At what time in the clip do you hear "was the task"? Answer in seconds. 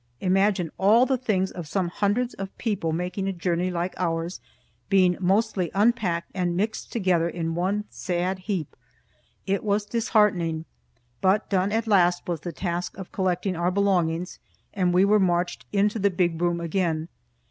12.27-12.97